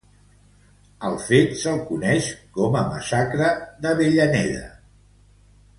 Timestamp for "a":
2.79-2.83